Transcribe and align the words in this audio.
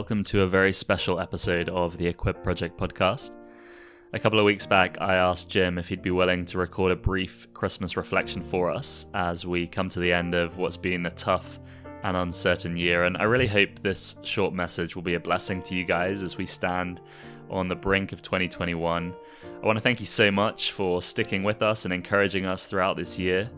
welcome 0.00 0.24
to 0.24 0.40
a 0.40 0.46
very 0.46 0.72
special 0.72 1.20
episode 1.20 1.68
of 1.68 1.98
the 1.98 2.06
Equip 2.06 2.42
Project 2.42 2.78
podcast. 2.78 3.36
A 4.14 4.18
couple 4.18 4.38
of 4.38 4.46
weeks 4.46 4.64
back, 4.64 4.96
I 4.98 5.16
asked 5.16 5.50
Jim 5.50 5.76
if 5.76 5.88
he'd 5.88 6.00
be 6.00 6.10
willing 6.10 6.46
to 6.46 6.56
record 6.56 6.90
a 6.90 6.96
brief 6.96 7.46
Christmas 7.52 7.98
reflection 7.98 8.42
for 8.42 8.70
us 8.70 9.04
as 9.12 9.44
we 9.44 9.66
come 9.66 9.90
to 9.90 10.00
the 10.00 10.10
end 10.10 10.34
of 10.34 10.56
what's 10.56 10.78
been 10.78 11.04
a 11.04 11.10
tough 11.10 11.60
and 12.02 12.16
uncertain 12.16 12.78
year. 12.78 13.04
And 13.04 13.18
I 13.18 13.24
really 13.24 13.46
hope 13.46 13.82
this 13.82 14.16
short 14.22 14.54
message 14.54 14.96
will 14.96 15.02
be 15.02 15.16
a 15.16 15.20
blessing 15.20 15.60
to 15.64 15.74
you 15.74 15.84
guys 15.84 16.22
as 16.22 16.38
we 16.38 16.46
stand 16.46 17.02
on 17.50 17.68
the 17.68 17.76
brink 17.76 18.14
of 18.14 18.22
2021. 18.22 19.14
I 19.62 19.66
want 19.66 19.76
to 19.76 19.82
thank 19.82 20.00
you 20.00 20.06
so 20.06 20.30
much 20.30 20.72
for 20.72 21.02
sticking 21.02 21.42
with 21.42 21.60
us 21.60 21.84
and 21.84 21.92
encouraging 21.92 22.46
us 22.46 22.64
throughout 22.64 22.96
this 22.96 23.18
year. 23.18 23.50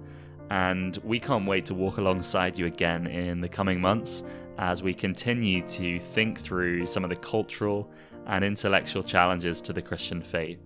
And 0.50 0.98
we 1.04 1.20
can't 1.20 1.46
wait 1.46 1.66
to 1.66 1.74
walk 1.74 1.98
alongside 1.98 2.58
you 2.58 2.66
again 2.66 3.06
in 3.06 3.40
the 3.40 3.48
coming 3.48 3.80
months 3.80 4.24
as 4.58 4.82
we 4.82 4.94
continue 4.94 5.62
to 5.68 5.98
think 5.98 6.40
through 6.40 6.86
some 6.86 7.04
of 7.04 7.10
the 7.10 7.16
cultural 7.16 7.90
and 8.26 8.44
intellectual 8.44 9.02
challenges 9.02 9.60
to 9.62 9.72
the 9.72 9.82
Christian 9.82 10.22
faith. 10.22 10.58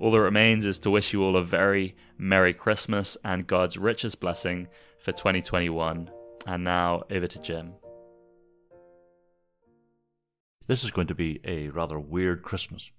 All 0.00 0.10
that 0.10 0.20
remains 0.20 0.66
is 0.66 0.78
to 0.80 0.90
wish 0.90 1.12
you 1.12 1.22
all 1.22 1.36
a 1.36 1.44
very 1.44 1.94
Merry 2.18 2.52
Christmas 2.52 3.16
and 3.24 3.46
God's 3.46 3.78
richest 3.78 4.20
blessing 4.20 4.68
for 4.98 5.12
2021. 5.12 6.10
And 6.46 6.64
now 6.64 7.04
over 7.10 7.26
to 7.26 7.40
Jim. 7.40 7.74
This 10.66 10.84
is 10.84 10.90
going 10.90 11.06
to 11.06 11.14
be 11.14 11.40
a 11.44 11.68
rather 11.68 11.98
weird 11.98 12.42
Christmas. 12.42 12.90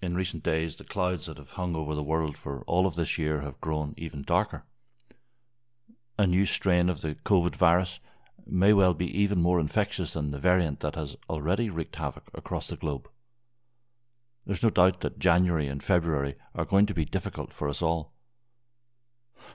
In 0.00 0.14
recent 0.14 0.42
days, 0.42 0.76
the 0.76 0.84
clouds 0.84 1.26
that 1.26 1.38
have 1.38 1.52
hung 1.52 1.74
over 1.74 1.94
the 1.94 2.02
world 2.02 2.36
for 2.36 2.62
all 2.66 2.86
of 2.86 2.94
this 2.94 3.18
year 3.18 3.40
have 3.40 3.60
grown 3.60 3.94
even 3.96 4.22
darker. 4.22 4.64
A 6.18 6.26
new 6.26 6.46
strain 6.46 6.88
of 6.88 7.00
the 7.00 7.14
COVID 7.14 7.54
virus 7.54 8.00
may 8.46 8.72
well 8.72 8.94
be 8.94 9.20
even 9.20 9.40
more 9.40 9.60
infectious 9.60 10.12
than 10.12 10.30
the 10.30 10.38
variant 10.38 10.80
that 10.80 10.94
has 10.94 11.16
already 11.28 11.68
wreaked 11.70 11.96
havoc 11.96 12.30
across 12.34 12.68
the 12.68 12.76
globe. 12.76 13.08
There's 14.46 14.62
no 14.62 14.70
doubt 14.70 15.00
that 15.00 15.18
January 15.18 15.66
and 15.66 15.82
February 15.82 16.36
are 16.54 16.64
going 16.64 16.86
to 16.86 16.94
be 16.94 17.04
difficult 17.04 17.52
for 17.52 17.68
us 17.68 17.82
all. 17.82 18.14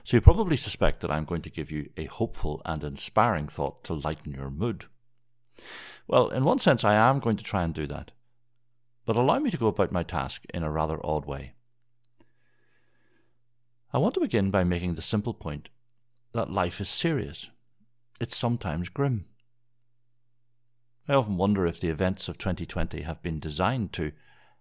So 0.04 0.16
you 0.16 0.20
probably 0.20 0.56
suspect 0.56 1.00
that 1.00 1.10
I'm 1.10 1.24
going 1.24 1.42
to 1.42 1.50
give 1.50 1.70
you 1.70 1.90
a 1.96 2.04
hopeful 2.04 2.62
and 2.64 2.84
inspiring 2.84 3.48
thought 3.48 3.82
to 3.84 3.94
lighten 3.94 4.32
your 4.34 4.50
mood. 4.50 4.84
Well, 6.06 6.28
in 6.28 6.44
one 6.44 6.58
sense, 6.58 6.84
I 6.84 6.94
am 6.94 7.18
going 7.18 7.36
to 7.36 7.44
try 7.44 7.64
and 7.64 7.74
do 7.74 7.86
that. 7.86 8.12
But 9.06 9.16
allow 9.16 9.38
me 9.38 9.50
to 9.50 9.58
go 9.58 9.66
about 9.66 9.92
my 9.92 10.02
task 10.02 10.44
in 10.52 10.62
a 10.62 10.70
rather 10.70 11.04
odd 11.04 11.26
way. 11.26 11.54
I 13.92 13.98
want 13.98 14.14
to 14.14 14.20
begin 14.20 14.50
by 14.50 14.64
making 14.64 14.94
the 14.94 15.02
simple 15.02 15.34
point 15.34 15.70
that 16.32 16.50
life 16.50 16.80
is 16.80 16.88
serious. 16.88 17.50
It's 18.20 18.36
sometimes 18.36 18.88
grim. 18.88 19.26
I 21.08 21.14
often 21.14 21.36
wonder 21.36 21.66
if 21.66 21.80
the 21.80 21.88
events 21.88 22.28
of 22.28 22.38
2020 22.38 23.02
have 23.02 23.20
been 23.22 23.40
designed 23.40 23.92
to 23.94 24.12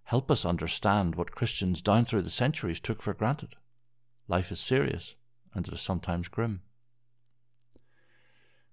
help 0.06 0.32
us 0.32 0.44
understand 0.44 1.16
what 1.16 1.36
Christians 1.36 1.82
down 1.82 2.06
through 2.06 2.24
the 2.24 2.32
centuries 2.32 2.80
took 2.80 3.02
for 3.02 3.14
granted. 3.14 3.56
Life 4.28 4.52
is 4.52 4.60
serious, 4.60 5.16
and 5.54 5.68
it 5.68 5.74
is 5.74 5.82
sometimes 5.82 6.28
grim. 6.28 6.62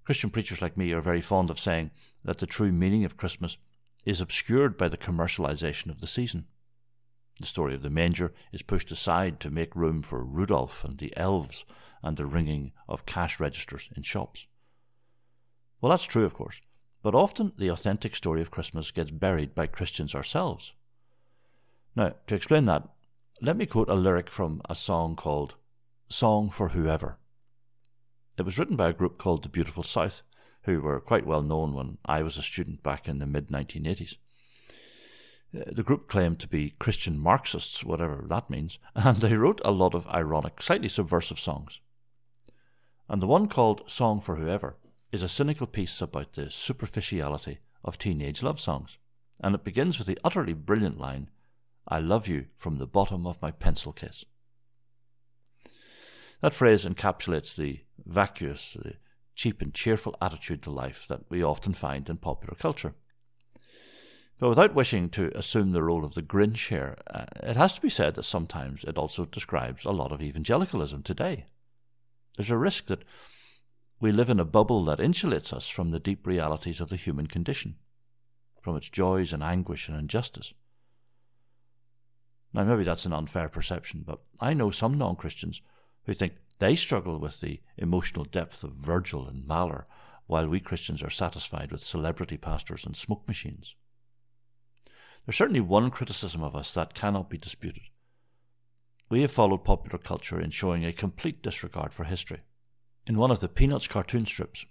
Christian 0.04 0.30
preachers 0.30 0.62
like 0.62 0.76
me 0.76 0.92
are 0.92 1.02
very 1.02 1.20
fond 1.20 1.50
of 1.50 1.60
saying 1.60 1.90
that 2.24 2.38
the 2.38 2.46
true 2.46 2.72
meaning 2.72 3.04
of 3.04 3.18
Christmas 3.18 3.58
is 4.06 4.20
obscured 4.20 4.78
by 4.78 4.88
the 4.88 4.96
commercialization 4.96 5.90
of 5.90 6.00
the 6.00 6.06
season. 6.06 6.46
The 7.38 7.46
story 7.46 7.74
of 7.74 7.82
the 7.82 7.90
manger 7.90 8.32
is 8.50 8.62
pushed 8.62 8.90
aside 8.90 9.40
to 9.40 9.50
make 9.50 9.76
room 9.76 10.02
for 10.02 10.24
Rudolph 10.24 10.84
and 10.84 10.98
the 10.98 11.14
elves 11.16 11.64
and 12.02 12.16
the 12.16 12.26
ringing 12.26 12.72
of 12.88 13.06
cash 13.06 13.38
registers 13.38 13.90
in 13.94 14.02
shops. 14.02 14.46
Well, 15.80 15.90
that's 15.90 16.04
true, 16.04 16.24
of 16.24 16.34
course, 16.34 16.60
but 17.02 17.14
often 17.14 17.52
the 17.56 17.68
authentic 17.68 18.14
story 18.14 18.42
of 18.42 18.50
Christmas 18.50 18.90
gets 18.90 19.10
buried 19.10 19.54
by 19.54 19.66
Christians 19.66 20.14
ourselves. 20.14 20.74
Now, 21.96 22.14
to 22.26 22.34
explain 22.34 22.66
that, 22.66 22.88
let 23.40 23.56
me 23.56 23.66
quote 23.66 23.88
a 23.88 23.94
lyric 23.94 24.28
from 24.28 24.60
a 24.68 24.74
song 24.74 25.16
called 25.16 25.54
Song 26.08 26.50
for 26.50 26.70
Whoever. 26.70 27.18
It 28.36 28.42
was 28.42 28.58
written 28.58 28.76
by 28.76 28.88
a 28.88 28.94
group 28.94 29.16
called 29.16 29.42
the 29.42 29.48
Beautiful 29.48 29.82
South, 29.82 30.22
who 30.64 30.80
were 30.80 31.00
quite 31.00 31.26
well 31.26 31.42
known 31.42 31.72
when 31.72 31.98
I 32.04 32.22
was 32.22 32.36
a 32.36 32.42
student 32.42 32.82
back 32.82 33.08
in 33.08 33.18
the 33.18 33.26
mid 33.26 33.48
1980s. 33.48 34.16
Uh, 35.56 35.64
the 35.72 35.82
group 35.82 36.08
claimed 36.08 36.38
to 36.40 36.48
be 36.48 36.74
Christian 36.78 37.18
Marxists, 37.18 37.82
whatever 37.82 38.24
that 38.28 38.50
means, 38.50 38.78
and 38.94 39.16
they 39.16 39.34
wrote 39.34 39.60
a 39.64 39.70
lot 39.70 39.94
of 39.94 40.06
ironic, 40.08 40.60
slightly 40.60 40.88
subversive 40.88 41.40
songs. 41.40 41.80
And 43.08 43.22
the 43.22 43.26
one 43.26 43.48
called 43.48 43.90
Song 43.90 44.20
for 44.20 44.36
Whoever 44.36 44.76
is 45.12 45.22
a 45.22 45.28
cynical 45.28 45.66
piece 45.66 46.00
about 46.00 46.34
the 46.34 46.50
superficiality 46.50 47.58
of 47.84 47.98
teenage 47.98 48.42
love 48.42 48.60
songs, 48.60 48.98
and 49.42 49.54
it 49.54 49.64
begins 49.64 49.98
with 49.98 50.06
the 50.06 50.18
utterly 50.24 50.52
brilliant 50.52 50.98
line, 50.98 51.30
I 51.88 51.98
love 51.98 52.28
you 52.28 52.46
from 52.56 52.78
the 52.78 52.86
bottom 52.86 53.26
of 53.26 53.42
my 53.42 53.50
pencil 53.50 53.92
case. 53.92 54.24
That 56.40 56.54
phrase 56.54 56.84
encapsulates 56.84 57.56
the 57.56 57.80
vacuous, 58.06 58.74
the 58.80 58.94
cheap 59.34 59.60
and 59.60 59.74
cheerful 59.74 60.16
attitude 60.20 60.62
to 60.62 60.70
life 60.70 61.06
that 61.08 61.22
we 61.28 61.42
often 61.42 61.74
find 61.74 62.08
in 62.08 62.16
popular 62.18 62.54
culture. 62.54 62.94
But 64.38 64.48
without 64.48 64.74
wishing 64.74 65.10
to 65.10 65.36
assume 65.36 65.72
the 65.72 65.82
role 65.82 66.04
of 66.04 66.14
the 66.14 66.22
Grinch 66.22 66.68
here, 66.68 66.96
uh, 67.08 67.26
it 67.42 67.56
has 67.56 67.74
to 67.74 67.80
be 67.80 67.90
said 67.90 68.14
that 68.14 68.22
sometimes 68.22 68.84
it 68.84 68.96
also 68.96 69.26
describes 69.26 69.84
a 69.84 69.90
lot 69.90 70.12
of 70.12 70.22
evangelicalism 70.22 71.02
today. 71.02 71.44
There's 72.36 72.50
a 72.50 72.56
risk 72.56 72.86
that 72.86 73.04
we 74.00 74.12
live 74.12 74.30
in 74.30 74.40
a 74.40 74.44
bubble 74.46 74.82
that 74.84 74.98
insulates 74.98 75.52
us 75.52 75.68
from 75.68 75.90
the 75.90 76.00
deep 76.00 76.26
realities 76.26 76.80
of 76.80 76.88
the 76.88 76.96
human 76.96 77.26
condition, 77.26 77.76
from 78.62 78.74
its 78.76 78.88
joys 78.88 79.32
and 79.32 79.42
anguish 79.42 79.88
and 79.88 79.98
injustice. 79.98 80.54
Now, 82.54 82.64
maybe 82.64 82.82
that's 82.82 83.04
an 83.04 83.12
unfair 83.12 83.48
perception, 83.50 84.02
but 84.06 84.20
I 84.40 84.54
know 84.54 84.70
some 84.70 84.96
non 84.96 85.16
Christians 85.16 85.60
who 86.04 86.14
think 86.14 86.32
they 86.58 86.74
struggle 86.74 87.18
with 87.18 87.40
the 87.40 87.60
emotional 87.76 88.24
depth 88.24 88.64
of 88.64 88.72
Virgil 88.72 89.28
and 89.28 89.46
Mahler, 89.46 89.86
while 90.26 90.48
we 90.48 90.60
Christians 90.60 91.02
are 91.02 91.10
satisfied 91.10 91.70
with 91.70 91.80
celebrity 91.80 92.38
pastors 92.38 92.86
and 92.86 92.96
smoke 92.96 93.28
machines. 93.28 93.74
There's 95.26 95.36
certainly 95.36 95.60
one 95.60 95.90
criticism 95.90 96.42
of 96.42 96.56
us 96.56 96.72
that 96.74 96.94
cannot 96.94 97.28
be 97.28 97.36
disputed. 97.36 97.82
We 99.10 99.22
have 99.22 99.32
followed 99.32 99.64
popular 99.64 99.98
culture 99.98 100.40
in 100.40 100.50
showing 100.50 100.84
a 100.84 100.92
complete 100.92 101.42
disregard 101.42 101.92
for 101.92 102.04
history. 102.04 102.40
In 103.06 103.16
one 103.16 103.30
of 103.30 103.40
the 103.40 103.48
Peanuts 103.48 103.88
cartoon 103.88 104.26
strips, 104.26 104.66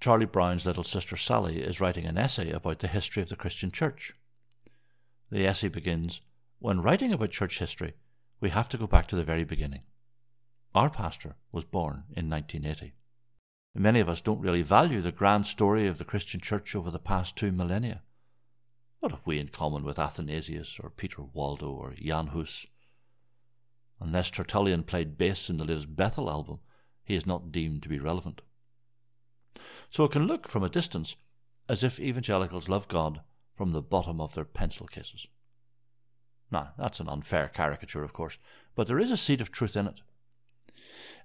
Charlie 0.00 0.26
Brown's 0.26 0.66
little 0.66 0.84
sister 0.84 1.16
Sally 1.16 1.60
is 1.60 1.80
writing 1.80 2.06
an 2.06 2.18
essay 2.18 2.50
about 2.50 2.78
the 2.78 2.88
history 2.88 3.22
of 3.22 3.28
the 3.28 3.36
Christian 3.36 3.70
church. 3.70 4.14
The 5.30 5.46
essay 5.46 5.68
begins 5.68 6.20
When 6.58 6.80
writing 6.80 7.12
about 7.12 7.30
church 7.30 7.58
history, 7.58 7.94
we 8.40 8.50
have 8.50 8.68
to 8.70 8.78
go 8.78 8.86
back 8.86 9.06
to 9.08 9.16
the 9.16 9.24
very 9.24 9.44
beginning. 9.44 9.84
Our 10.74 10.90
pastor 10.90 11.36
was 11.52 11.64
born 11.64 12.04
in 12.14 12.30
1980. 12.30 12.94
Many 13.74 14.00
of 14.00 14.08
us 14.08 14.22
don't 14.22 14.40
really 14.40 14.62
value 14.62 15.02
the 15.02 15.12
grand 15.12 15.46
story 15.46 15.86
of 15.86 15.98
the 15.98 16.04
Christian 16.04 16.40
church 16.40 16.74
over 16.74 16.90
the 16.90 16.98
past 16.98 17.36
two 17.36 17.52
millennia. 17.52 18.02
What 19.00 19.12
have 19.12 19.26
we 19.26 19.38
in 19.38 19.48
common 19.48 19.84
with 19.84 19.98
Athanasius 19.98 20.80
or 20.80 20.90
Peter 20.90 21.22
Waldo 21.22 21.68
or 21.68 21.92
Jan 21.92 22.28
Hus? 22.28 22.66
Unless 24.00 24.30
Tertullian 24.30 24.82
played 24.82 25.18
bass 25.18 25.50
in 25.50 25.58
the 25.58 25.64
latest 25.64 25.94
Bethel 25.94 26.30
album, 26.30 26.60
he 27.06 27.14
is 27.14 27.26
not 27.26 27.52
deemed 27.52 27.82
to 27.84 27.88
be 27.88 27.98
relevant. 27.98 28.42
So 29.88 30.04
it 30.04 30.12
can 30.12 30.26
look 30.26 30.48
from 30.48 30.62
a 30.62 30.68
distance 30.68 31.16
as 31.68 31.82
if 31.82 31.98
evangelicals 31.98 32.68
love 32.68 32.88
God 32.88 33.20
from 33.56 33.72
the 33.72 33.80
bottom 33.80 34.20
of 34.20 34.34
their 34.34 34.44
pencil 34.44 34.86
cases. 34.86 35.26
Now, 36.50 36.72
that's 36.76 37.00
an 37.00 37.08
unfair 37.08 37.48
caricature, 37.48 38.04
of 38.04 38.12
course, 38.12 38.38
but 38.74 38.86
there 38.86 38.98
is 38.98 39.10
a 39.10 39.16
seed 39.16 39.40
of 39.40 39.50
truth 39.50 39.76
in 39.76 39.86
it. 39.86 40.00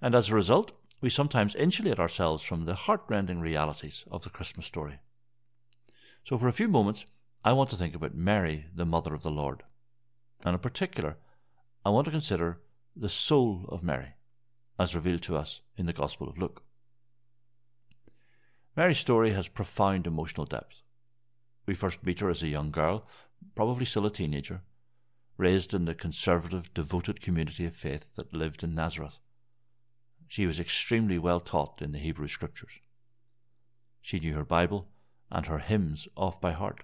And 0.02 0.16
as 0.16 0.30
a 0.30 0.36
result, 0.36 0.72
we 1.02 1.10
sometimes 1.10 1.56
insulate 1.56 2.00
ourselves 2.00 2.44
from 2.44 2.66
the 2.66 2.76
heartrending 2.76 3.42
realities 3.42 4.06
of 4.10 4.24
the 4.24 4.30
Christmas 4.30 4.66
story. 4.66 5.00
So, 6.24 6.38
for 6.38 6.48
a 6.48 6.54
few 6.54 6.68
moments, 6.68 7.06
I 7.44 7.54
want 7.54 7.72
to 7.72 7.76
think 7.76 7.96
about 7.96 8.14
Mary, 8.14 8.66
the 8.74 8.86
Mother 8.86 9.14
of 9.16 9.24
the 9.24 9.32
Lord. 9.32 9.64
And 10.44 10.54
in 10.54 10.60
particular, 10.60 11.18
I 11.84 11.90
want 11.90 12.06
to 12.06 12.12
consider 12.12 12.60
the 12.96 13.10
soul 13.10 13.66
of 13.70 13.84
Mary, 13.84 14.14
as 14.80 14.96
revealed 14.96 15.22
to 15.24 15.36
us 15.36 15.62
in 15.78 15.86
the 15.86 15.94
Gospel 15.94 16.28
of 16.28 16.38
Luke. 16.38 16.64
Mary's 18.76 19.00
story 19.00 19.32
has 19.32 19.48
profound 19.48 20.08
emotional 20.08 20.46
depth. 20.46 20.82
We 21.66 21.76
first 21.76 22.04
meet 22.06 22.20
her 22.22 22.30
as 22.30 22.42
a 22.42 22.48
young 22.48 22.72
girl, 22.72 23.06
probably 23.56 23.86
still 23.86 24.06
a 24.06 24.12
teenager, 24.12 24.62
raised 25.38 25.74
in 25.74 25.86
the 25.86 25.96
conservative, 25.96 26.74
devoted 26.74 27.22
community 27.22 27.66
of 27.66 27.76
faith 27.76 28.16
that 28.16 28.34
lived 28.34 28.64
in 28.64 28.76
Nazareth. 28.76 29.20
She 30.28 30.48
was 30.48 30.60
extremely 30.60 31.18
well 31.18 31.40
taught 31.40 31.82
in 31.82 31.92
the 31.92 32.00
Hebrew 32.00 32.28
Scriptures. 32.28 32.80
She 34.02 34.20
knew 34.20 34.34
her 34.36 34.46
Bible 34.46 34.88
and 35.30 35.46
her 35.48 35.60
hymns 35.60 36.08
off 36.16 36.40
by 36.40 36.52
heart. 36.52 36.84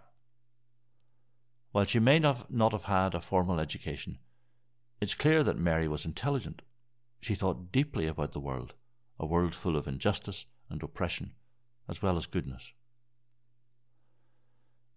While 1.72 1.86
she 1.86 2.00
may 2.00 2.20
not, 2.20 2.48
have 2.50 2.84
had 2.84 3.16
a 3.16 3.22
formal 3.22 3.60
education, 3.60 4.20
it's 5.00 5.16
clear 5.16 5.44
that 5.44 5.58
Mary 5.58 5.88
was 5.88 6.06
intelligent. 6.06 6.62
She 7.20 7.36
thought 7.36 7.72
deeply 7.72 8.08
about 8.08 8.34
the 8.34 8.40
world, 8.40 8.74
a 9.20 9.26
world 9.26 9.56
full 9.56 9.76
of 9.76 9.88
injustice 9.88 10.46
and 10.70 10.82
oppression, 10.84 11.34
as 11.88 12.02
well 12.02 12.18
as 12.18 12.26
goodness. 12.26 12.74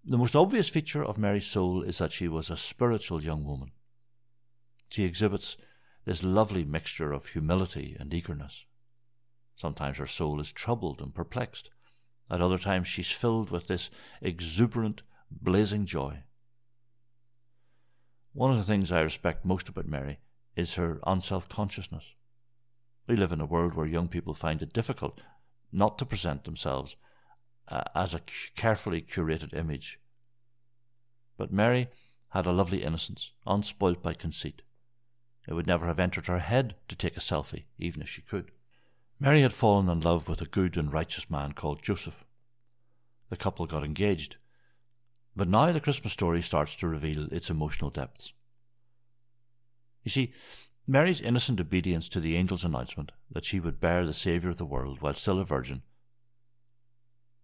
The 0.04 0.18
most 0.18 0.34
obvious 0.34 0.68
feature 0.68 1.04
of 1.04 1.18
Mary's 1.18 1.46
soul 1.46 1.82
is 1.82 1.98
that 1.98 2.12
she 2.12 2.28
was 2.28 2.50
a 2.50 2.56
spiritual 2.56 3.22
young 3.22 3.44
woman. 3.44 3.72
She 4.88 5.04
exhibits 5.04 5.56
this 6.04 6.22
lovely 6.22 6.64
mixture 6.64 7.12
of 7.12 7.26
humility 7.26 7.96
and 7.98 8.12
eagerness. 8.12 8.64
Sometimes 9.56 9.98
her 9.98 10.06
soul 10.06 10.40
is 10.40 10.52
troubled 10.52 11.00
and 11.00 11.14
perplexed. 11.14 11.70
At 12.30 12.40
other 12.40 12.58
times, 12.58 12.88
she's 12.88 13.10
filled 13.10 13.50
with 13.50 13.66
this 13.66 13.90
exuberant, 14.22 15.02
blazing 15.30 15.84
joy. 15.84 16.22
One 18.32 18.50
of 18.50 18.56
the 18.56 18.64
things 18.64 18.90
I 18.90 19.00
respect 19.00 19.44
most 19.44 19.68
about 19.68 19.86
Mary 19.86 20.18
is 20.56 20.74
her 20.74 21.00
unself 21.06 21.48
consciousness. 21.48 22.14
We 23.06 23.16
live 23.16 23.32
in 23.32 23.40
a 23.40 23.46
world 23.46 23.74
where 23.74 23.86
young 23.86 24.08
people 24.08 24.34
find 24.34 24.62
it 24.62 24.72
difficult 24.72 25.20
not 25.72 25.98
to 25.98 26.06
present 26.06 26.44
themselves 26.44 26.96
uh, 27.68 27.82
as 27.94 28.14
a 28.14 28.22
carefully 28.56 29.00
curated 29.00 29.54
image. 29.54 29.98
But 31.36 31.52
Mary 31.52 31.88
had 32.30 32.46
a 32.46 32.52
lovely 32.52 32.82
innocence, 32.82 33.32
unspoilt 33.46 34.02
by 34.02 34.14
conceit. 34.14 34.62
It 35.48 35.54
would 35.54 35.66
never 35.66 35.86
have 35.86 35.98
entered 35.98 36.26
her 36.26 36.38
head 36.38 36.74
to 36.88 36.96
take 36.96 37.16
a 37.16 37.20
selfie, 37.20 37.64
even 37.78 38.02
if 38.02 38.08
she 38.08 38.22
could. 38.22 38.50
Mary 39.18 39.42
had 39.42 39.52
fallen 39.52 39.88
in 39.88 40.00
love 40.00 40.28
with 40.28 40.40
a 40.40 40.46
good 40.46 40.76
and 40.76 40.92
righteous 40.92 41.30
man 41.30 41.52
called 41.52 41.82
Joseph. 41.82 42.24
The 43.28 43.36
couple 43.36 43.66
got 43.66 43.84
engaged. 43.84 44.36
But 45.36 45.48
now 45.48 45.72
the 45.72 45.80
Christmas 45.80 46.12
story 46.12 46.42
starts 46.42 46.74
to 46.76 46.88
reveal 46.88 47.26
its 47.32 47.50
emotional 47.50 47.90
depths. 47.90 48.32
You 50.02 50.10
see, 50.10 50.32
Mary's 50.86 51.20
innocent 51.20 51.60
obedience 51.60 52.08
to 52.08 52.20
the 52.20 52.36
angel's 52.36 52.64
announcement 52.64 53.12
that 53.30 53.44
she 53.44 53.60
would 53.60 53.80
bear 53.80 54.04
the 54.04 54.14
Saviour 54.14 54.50
of 54.50 54.56
the 54.56 54.64
world 54.64 55.00
while 55.00 55.14
still 55.14 55.38
a 55.38 55.44
virgin, 55.44 55.82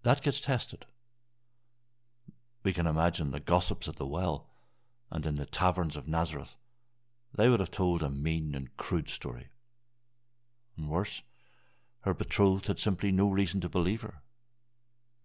that 0.06 0.22
gets 0.22 0.40
tested. 0.40 0.86
We 2.62 2.72
can 2.72 2.86
imagine 2.86 3.32
the 3.32 3.40
gossips 3.40 3.88
at 3.88 3.96
the 3.96 4.06
well 4.06 4.48
and 5.10 5.26
in 5.26 5.34
the 5.34 5.46
taverns 5.46 5.96
of 5.96 6.06
Nazareth. 6.06 6.54
They 7.34 7.48
would 7.48 7.58
have 7.58 7.72
told 7.72 8.04
a 8.04 8.08
mean 8.08 8.54
and 8.54 8.76
crude 8.76 9.08
story. 9.08 9.48
And 10.76 10.88
worse, 10.88 11.22
her 12.02 12.14
betrothed 12.14 12.68
had 12.68 12.78
simply 12.78 13.10
no 13.10 13.28
reason 13.28 13.60
to 13.62 13.68
believe 13.68 14.02
her. 14.02 14.22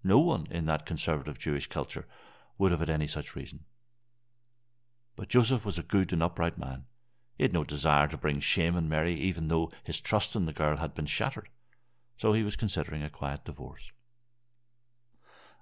No 0.04 0.18
one 0.18 0.48
in 0.50 0.66
that 0.66 0.88
conservative 0.88 1.38
Jewish 1.38 1.68
culture 1.68 2.07
would 2.57 2.72
have 2.72 2.80
had 2.80 2.89
any 2.89 3.06
such 3.06 3.36
reason. 3.36 3.66
But 5.16 5.30
Joseph 5.30 5.63
was 5.63 5.78
a 5.78 5.83
good 5.83 6.12
and 6.12 6.24
upright 6.24 6.57
man. 6.57 6.86
He 7.42 7.46
had 7.46 7.54
no 7.54 7.64
desire 7.64 8.08
to 8.08 8.18
bring 8.18 8.40
shame 8.40 8.76
on 8.76 8.88
Mary, 8.88 9.16
even 9.16 9.48
though 9.48 9.72
his 9.84 10.00
trust 10.00 10.36
in 10.36 10.46
the 10.46 10.54
girl 10.54 10.78
had 10.78 10.94
been 10.94 11.08
shattered. 11.08 11.50
So 12.16 12.34
he 12.34 12.44
was 12.44 12.56
considering 12.56 13.02
a 13.02 13.10
quiet 13.10 13.46
divorce. 13.46 13.92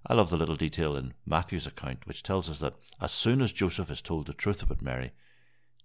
I 0.05 0.13
love 0.13 0.29
the 0.29 0.35
little 0.35 0.57
detail 0.57 0.97
in 0.97 1.13
Matthew's 1.25 1.65
account, 1.65 2.05
which 2.05 2.21
tells 2.21 2.49
us 2.49 2.59
that 2.59 2.75
as 2.99 3.13
soon 3.13 3.41
as 3.41 3.53
Joseph 3.53 3.89
is 3.89 4.01
told 4.01 4.25
the 4.25 4.33
truth 4.33 4.61
about 4.61 4.81
Mary, 4.81 5.13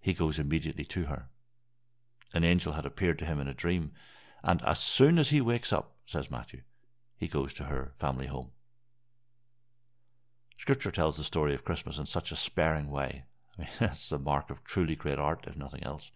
he 0.00 0.14
goes 0.14 0.36
immediately 0.36 0.84
to 0.86 1.04
her. 1.04 1.28
An 2.32 2.42
angel 2.42 2.72
had 2.72 2.86
appeared 2.86 3.20
to 3.20 3.26
him 3.26 3.38
in 3.38 3.46
a 3.46 3.54
dream, 3.54 3.92
and 4.42 4.60
as 4.64 4.80
soon 4.80 5.16
as 5.16 5.28
he 5.28 5.40
wakes 5.40 5.72
up, 5.72 5.92
says 6.06 6.28
Matthew, 6.28 6.62
he 7.16 7.28
goes 7.28 7.54
to 7.54 7.64
her 7.66 7.92
family 7.94 8.26
home. 8.26 8.50
Scripture 10.58 10.90
tells 10.90 11.18
the 11.18 11.22
story 11.22 11.54
of 11.54 11.64
Christmas 11.64 11.98
in 11.98 12.06
such 12.06 12.32
a 12.32 12.36
sparing 12.36 12.90
way. 12.90 13.26
I 13.56 13.62
mean, 13.62 13.70
that's 13.78 14.08
the 14.08 14.18
mark 14.18 14.50
of 14.50 14.64
truly 14.64 14.96
great 14.96 15.18
art, 15.18 15.44
if 15.46 15.56
nothing 15.56 15.82
else. 15.82 16.10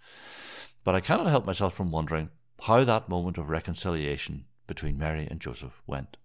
But 0.84 0.94
I 0.94 1.00
cannot 1.00 1.26
help 1.26 1.46
myself 1.46 1.74
from 1.74 1.90
wondering 1.90 2.30
how 2.62 2.84
that 2.84 3.08
moment 3.08 3.38
of 3.38 3.50
reconciliation 3.50 4.46
between 4.66 4.98
Mary 4.98 5.26
and 5.30 5.40
Joseph 5.40 5.82
went. 5.86 6.16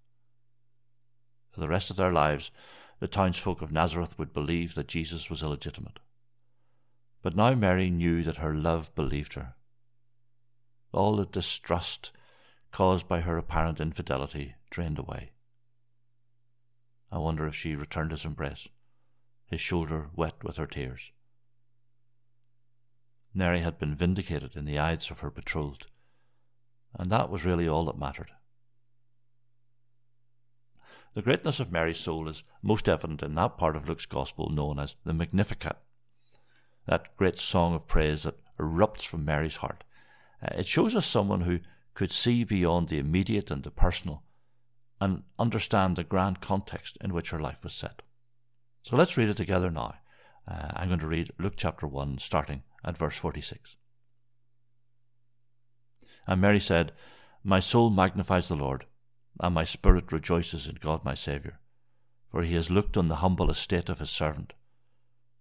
For 1.51 1.60
the 1.60 1.68
rest 1.68 1.89
of 1.89 1.98
their 1.98 2.12
lives, 2.12 2.51
the 3.00 3.07
townsfolk 3.07 3.62
of 3.62 3.71
Nazareth 3.71 4.18
would 4.18 4.33
believe 4.33 4.75
that 4.75 4.88
Jesus 4.88 5.30
was 5.30 5.44
illegitimate. 5.44 6.00
But 7.21 7.36
now 7.36 7.54
Mary 7.54 7.89
knew 7.89 8.24
that 8.24 8.38
her 8.38 8.54
love 8.54 8.94
believed 8.95 9.36
her. 9.36 9.56
All 10.92 11.16
the 11.16 11.25
distrust 11.25 12.12
caused 12.71 13.07
by 13.07 13.21
her 13.21 13.38
apparent 13.38 13.80
infidelity 13.80 14.56
drained 14.69 15.00
away. 15.00 15.31
I 17.12 17.19
wonder 17.19 17.45
if 17.45 17.56
she 17.56 17.75
returned 17.75 18.12
his 18.12 18.25
embrace, 18.25 18.68
his 19.54 19.62
shoulder 19.62 20.10
wet 20.16 20.44
with 20.44 20.58
her 20.58 20.66
tears. 20.66 21.12
Mary 23.34 23.60
had 23.60 23.80
been 23.80 23.96
vindicated 23.96 24.56
in 24.56 24.66
the 24.66 24.80
eyes 24.80 25.10
of 25.10 25.20
her 25.20 25.30
betrothed, 25.30 25.86
and 26.96 27.12
that 27.12 27.30
was 27.30 27.46
really 27.46 27.68
all 27.68 27.86
that 27.86 27.98
mattered. 27.98 28.32
The 31.14 31.22
greatness 31.22 31.60
of 31.60 31.72
Mary's 31.72 32.00
soul 32.00 32.28
is 32.28 32.44
most 32.64 32.90
evident 32.90 33.22
in 33.22 33.36
that 33.36 33.58
part 33.58 33.76
of 33.76 33.88
Luke's 33.88 34.08
Gospel 34.08 34.50
known 34.50 34.80
as 34.80 34.96
the 35.06 35.14
Magnificat, 35.14 35.78
that 36.88 37.16
great 37.16 37.38
song 37.38 37.76
of 37.76 37.88
praise 37.88 38.24
that 38.24 38.40
erupts 38.60 39.06
from 39.06 39.24
Mary's 39.24 39.58
heart. 39.58 39.84
Uh, 40.42 40.56
it 40.58 40.68
shows 40.68 40.96
us 40.96 41.06
someone 41.06 41.42
who 41.42 41.60
could 41.94 42.12
see 42.12 42.44
beyond 42.44 42.90
the 42.90 42.98
immediate 42.98 43.52
and 43.52 43.64
the 43.64 43.72
personal 43.72 44.24
and 45.00 45.22
understand 45.38 45.96
the 45.96 46.04
grand 46.04 46.42
context 46.42 46.98
in 47.02 47.14
which 47.14 47.30
her 47.30 47.40
life 47.40 47.64
was 47.64 47.74
set. 47.74 48.02
So 48.83 48.97
let's 48.97 49.15
read 49.15 49.30
it 49.30 49.38
together 49.38 49.71
now. 49.71 49.95
Uh, 50.45 50.71
I'm 50.75 50.89
going 50.89 51.00
to 51.00 51.07
read 51.07 51.31
Luke 51.39 51.53
chapter 51.56 51.88
1, 51.88 52.18
starting 52.18 52.63
at 52.83 52.97
verse 52.97 53.15
46. 53.15 53.77
And 56.27 56.41
Mary 56.41 56.59
said, 56.59 56.91
My 57.45 57.62
soul 57.62 57.89
magnifies 57.89 58.50
the 58.50 58.56
Lord, 58.56 58.85
and 59.39 59.56
my 59.56 59.63
spirit 59.63 60.12
rejoices 60.12 60.68
in 60.68 60.75
God 60.75 61.06
my 61.06 61.13
Saviour, 61.13 61.59
for 62.30 62.44
he 62.44 62.56
has 62.56 62.69
looked 62.69 62.97
on 62.97 63.07
the 63.07 63.18
humble 63.18 63.50
estate 63.50 63.88
of 63.88 64.00
his 64.00 64.09
servant. 64.09 64.51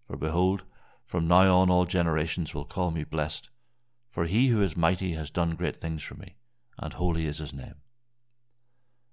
For 0.07 0.17
behold, 0.17 0.63
from 1.05 1.27
now 1.27 1.57
on 1.57 1.69
all 1.69 1.85
generations 1.85 2.55
will 2.55 2.65
call 2.65 2.93
me 2.93 3.03
blessed, 3.03 3.51
for 4.09 4.27
he 4.27 4.49
who 4.49 4.63
is 4.63 4.77
mighty 4.77 5.15
has 5.15 5.33
done 5.33 5.57
great 5.57 5.81
things 5.81 6.05
for 6.05 6.15
me, 6.15 6.37
and 6.79 6.93
holy 6.93 7.27
is 7.27 7.39
his 7.39 7.53
name. 7.53 7.77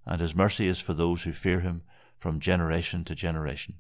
And 0.06 0.22
his 0.22 0.36
mercy 0.36 0.68
is 0.68 0.80
for 0.80 0.94
those 0.94 1.24
who 1.24 1.34
fear 1.34 1.62
him 1.62 1.82
from 2.20 2.40
generation 2.40 3.04
to 3.06 3.16
generation. 3.16 3.76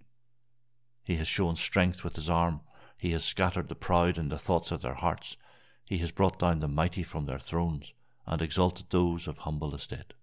He 1.09 1.15
has 1.15 1.27
shown 1.27 1.55
strength 1.55 2.03
with 2.03 2.13
his 2.13 2.29
arm, 2.29 2.61
he 2.95 3.13
has 3.13 3.25
scattered 3.25 3.67
the 3.67 3.73
proud 3.73 4.15
in 4.15 4.29
the 4.29 4.37
thoughts 4.37 4.69
of 4.69 4.83
their 4.83 4.93
hearts, 4.93 5.37
he 5.83 5.97
has 5.97 6.11
brought 6.11 6.37
down 6.37 6.59
the 6.59 6.67
mighty 6.67 7.01
from 7.01 7.25
their 7.25 7.39
thrones, 7.39 7.93
and 8.27 8.43
exalted 8.43 8.91
those 8.91 9.27
of 9.27 9.39
humble 9.39 9.73
estate. 9.73 10.13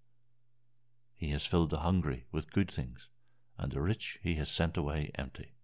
He 1.16 1.30
has 1.30 1.44
filled 1.44 1.70
the 1.70 1.80
hungry 1.80 2.26
with 2.30 2.52
good 2.52 2.70
things, 2.70 3.08
and 3.58 3.72
the 3.72 3.80
rich 3.80 4.20
he 4.22 4.34
has 4.34 4.48
sent 4.48 4.76
away 4.76 5.10
empty. 5.16 5.54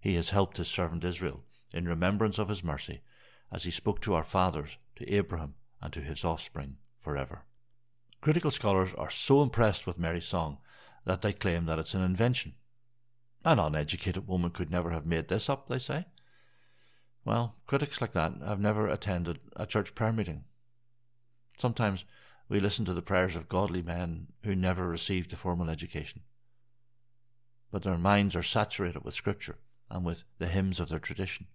He 0.00 0.14
has 0.14 0.30
helped 0.30 0.56
his 0.56 0.68
servant 0.68 1.04
Israel 1.04 1.44
in 1.74 1.86
remembrance 1.86 2.38
of 2.38 2.48
his 2.48 2.64
mercy 2.64 3.02
as 3.52 3.64
he 3.64 3.70
spoke 3.70 4.00
to 4.00 4.14
our 4.14 4.24
fathers, 4.24 4.78
to 4.96 5.12
Abraham, 5.12 5.56
and 5.82 5.92
to 5.92 6.00
his 6.00 6.24
offspring 6.24 6.78
forever. 6.98 7.44
Critical 8.22 8.50
scholars 8.50 8.94
are 8.96 9.10
so 9.10 9.42
impressed 9.42 9.86
with 9.86 9.98
Mary's 9.98 10.24
song 10.24 10.56
that 11.04 11.20
they 11.20 11.34
claim 11.34 11.66
that 11.66 11.78
it's 11.78 11.92
an 11.92 12.00
invention. 12.00 12.54
An 13.44 13.58
uneducated 13.58 14.26
woman 14.26 14.50
could 14.50 14.70
never 14.70 14.90
have 14.90 15.04
made 15.04 15.28
this 15.28 15.50
up, 15.50 15.68
they 15.68 15.78
say. 15.78 16.06
Well, 17.24 17.56
critics 17.66 18.00
like 18.00 18.12
that 18.12 18.34
have 18.44 18.60
never 18.60 18.88
attended 18.88 19.40
a 19.56 19.66
church 19.66 19.94
prayer 19.94 20.12
meeting. 20.12 20.44
Sometimes 21.56 22.04
we 22.48 22.60
listen 22.60 22.84
to 22.84 22.94
the 22.94 23.02
prayers 23.02 23.36
of 23.36 23.48
godly 23.48 23.82
men 23.82 24.28
who 24.44 24.54
never 24.54 24.88
received 24.88 25.32
a 25.32 25.36
formal 25.36 25.70
education. 25.70 26.22
But 27.70 27.82
their 27.82 27.98
minds 27.98 28.36
are 28.36 28.42
saturated 28.42 29.04
with 29.04 29.14
Scripture 29.14 29.58
and 29.90 30.04
with 30.04 30.24
the 30.38 30.46
hymns 30.46 30.80
of 30.80 30.88
their 30.88 30.98
tradition. 30.98 31.46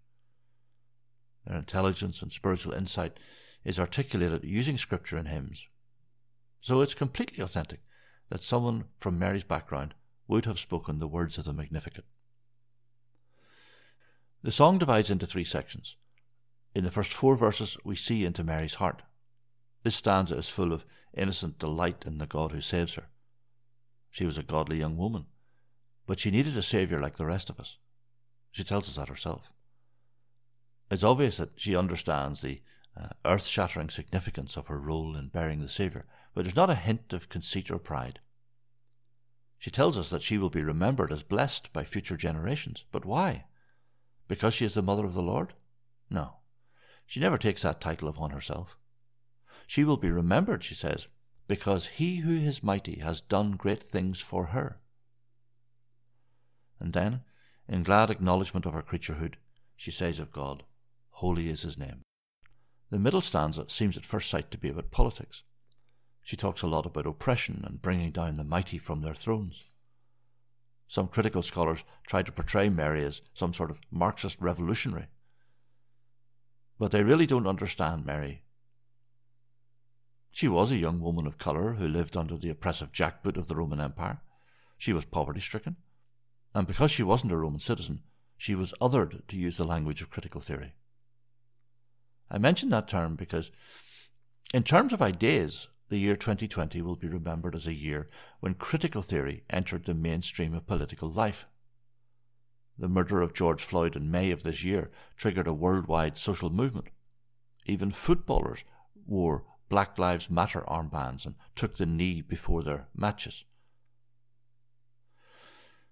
Their 1.46 1.58
intelligence 1.58 2.22
and 2.22 2.32
spiritual 2.32 2.74
insight 2.74 3.18
is 3.64 3.80
articulated 3.80 4.44
using 4.44 4.78
scripture 4.78 5.18
and 5.18 5.28
hymns. 5.28 5.68
So 6.62 6.82
it's 6.82 6.94
completely 6.94 7.44
authentic 7.44 7.82
that 8.30 8.44
someone 8.44 8.86
from 9.00 9.18
Mary's 9.18 9.44
background 9.44 9.94
would 10.30 10.46
have 10.46 10.60
spoken 10.60 11.00
the 11.00 11.08
words 11.08 11.38
of 11.38 11.44
the 11.44 11.52
Magnificat. 11.52 12.06
The 14.44 14.52
song 14.52 14.78
divides 14.78 15.10
into 15.10 15.26
three 15.26 15.44
sections. 15.44 15.96
In 16.76 16.86
the 16.86 16.92
first 16.92 17.12
four 17.12 17.36
verses, 17.36 17.78
we 17.84 17.96
see 17.96 18.24
into 18.24 18.44
Mary's 18.44 18.76
heart. 18.76 19.02
This 19.84 19.96
stanza 19.96 20.36
is 20.36 20.48
full 20.48 20.72
of 20.72 20.86
innocent 21.18 21.58
delight 21.58 22.04
in 22.06 22.20
the 22.20 22.28
God 22.28 22.52
who 22.52 22.62
saves 22.62 22.94
her. 22.94 23.08
She 24.12 24.26
was 24.26 24.38
a 24.38 24.44
godly 24.44 24.78
young 24.78 24.98
woman, 24.98 25.26
but 26.06 26.20
she 26.20 26.32
needed 26.32 26.56
a 26.56 26.62
Saviour 26.62 27.02
like 27.02 27.18
the 27.18 27.26
rest 27.26 27.50
of 27.50 27.60
us. 27.60 27.78
She 28.52 28.64
tells 28.64 28.88
us 28.88 28.98
that 28.98 29.10
herself. 29.10 29.52
It's 30.92 31.04
obvious 31.04 31.38
that 31.38 31.54
she 31.56 31.76
understands 31.76 32.42
the 32.42 32.62
uh, 32.96 33.10
earth 33.26 33.46
shattering 33.46 33.90
significance 33.90 34.58
of 34.58 34.68
her 34.68 34.80
role 34.80 35.16
in 35.16 35.30
bearing 35.30 35.62
the 35.62 35.70
Saviour, 35.70 36.06
but 36.36 36.44
there's 36.44 36.56
not 36.56 36.70
a 36.70 36.76
hint 36.76 37.14
of 37.14 37.30
conceit 37.30 37.72
or 37.72 37.80
pride. 37.80 38.20
She 39.60 39.70
tells 39.70 39.98
us 39.98 40.10
that 40.10 40.24
she 40.24 40.38
will 40.38 40.50
be 40.50 40.64
remembered 40.64 41.12
as 41.12 41.22
blessed 41.22 41.72
by 41.74 41.84
future 41.84 42.16
generations. 42.16 42.86
But 42.92 43.06
why? 43.06 43.46
Because 44.30 44.54
she 44.54 44.66
is 44.66 44.74
the 44.74 44.82
mother 44.82 45.06
of 45.06 45.14
the 45.14 45.22
Lord? 45.22 45.54
No. 46.10 46.38
She 47.06 47.20
never 47.20 47.38
takes 47.38 47.64
that 47.64 47.82
title 47.82 48.08
upon 48.08 48.32
herself. 48.32 48.78
She 49.68 49.84
will 49.84 49.98
be 49.98 50.12
remembered, 50.12 50.64
she 50.64 50.76
says, 50.76 51.08
because 51.48 51.88
he 51.88 52.18
who 52.18 52.32
is 52.32 52.64
mighty 52.64 53.00
has 53.00 53.22
done 53.22 53.52
great 53.52 53.84
things 53.84 54.20
for 54.20 54.46
her. 54.46 54.80
And 56.80 56.94
then, 56.94 57.22
in 57.68 57.84
glad 57.84 58.10
acknowledgement 58.10 58.66
of 58.66 58.74
her 58.74 58.82
creaturehood, 58.82 59.34
she 59.76 59.92
says 59.92 60.20
of 60.20 60.32
God, 60.32 60.64
Holy 61.10 61.50
is 61.50 61.64
his 61.64 61.78
name. 61.78 62.02
The 62.90 63.00
middle 63.00 63.22
stanza 63.22 63.66
seems 63.68 63.98
at 63.98 64.06
first 64.06 64.30
sight 64.30 64.52
to 64.52 64.58
be 64.58 64.70
about 64.70 64.90
politics. 64.90 65.44
She 66.30 66.38
talks 66.38 66.62
a 66.62 66.68
lot 66.68 66.86
about 66.86 67.08
oppression 67.08 67.64
and 67.66 67.82
bringing 67.82 68.12
down 68.12 68.38
the 68.38 68.44
mighty 68.44 68.78
from 68.78 69.02
their 69.02 69.16
thrones. 69.16 69.64
Some 70.88 71.08
critical 71.08 71.42
scholars 71.42 71.84
try 72.06 72.22
to 72.22 72.32
portray 72.32 72.70
Mary 72.70 73.04
as 73.04 73.22
some 73.34 73.52
sort 73.52 73.72
of 73.72 73.80
Marxist 73.90 74.40
revolutionary. 74.40 75.08
But 76.78 76.92
they 76.92 77.02
really 77.02 77.26
don't 77.26 77.48
understand 77.48 78.06
Mary. 78.06 78.44
She 80.30 80.48
was 80.48 80.72
a 80.72 80.78
young 80.78 81.00
woman 81.00 81.26
of 81.26 81.40
colour 81.40 81.74
who 81.74 81.88
lived 81.88 82.16
under 82.16 82.38
the 82.38 82.52
oppressive 82.52 82.92
jackboot 82.92 83.36
of 83.36 83.48
the 83.48 83.56
Roman 83.56 83.82
Empire. 83.82 84.22
She 84.78 84.94
was 84.94 85.06
poverty 85.06 85.40
stricken, 85.40 85.78
and 86.54 86.68
because 86.68 86.92
she 86.92 87.02
wasn't 87.02 87.32
a 87.32 87.38
Roman 87.38 87.60
citizen, 87.60 88.04
she 88.38 88.54
was 88.54 88.72
othered, 88.80 89.26
to 89.30 89.36
use 89.36 89.58
the 89.58 89.64
language 89.64 90.04
of 90.04 90.12
critical 90.12 90.42
theory. 90.42 90.74
I 92.30 92.38
mention 92.38 92.70
that 92.70 92.88
term 92.88 93.16
because, 93.16 93.50
in 94.54 94.62
terms 94.62 94.94
of 94.94 95.02
ideas, 95.02 95.70
the 95.90 95.98
year 95.98 96.16
2020 96.16 96.82
will 96.82 96.96
be 96.96 97.08
remembered 97.08 97.56
as 97.56 97.68
a 97.68 97.74
year 97.74 98.08
when 98.40 98.54
critical 98.54 99.02
theory 99.02 99.44
entered 99.50 99.86
the 99.86 99.94
mainstream 99.94 100.54
of 100.54 100.68
political 100.68 101.10
life. 101.12 101.46
The 102.78 102.88
murder 102.88 103.22
of 103.22 103.34
George 103.34 103.64
Floyd 103.64 103.96
in 103.96 104.10
May 104.10 104.32
of 104.32 104.44
this 104.44 104.64
year 104.64 104.92
triggered 105.18 105.48
a 105.48 105.54
worldwide 105.54 106.18
social 106.18 106.50
movement. 106.50 106.88
Even 107.66 107.92
footballers 107.92 108.64
wore 109.06 109.44
Black 109.68 109.98
Lives 109.98 110.30
Matter 110.30 110.64
armbands 110.68 111.26
and 111.26 111.36
took 111.56 111.76
the 111.76 111.86
knee 111.86 112.22
before 112.22 112.64
their 112.64 112.88
matches. 112.96 113.44